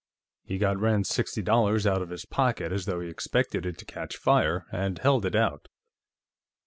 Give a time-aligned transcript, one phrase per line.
[0.41, 3.85] He got Rand's sixty dollars out of his pocket as though he expected it to
[3.85, 5.67] catch fire, and held it out.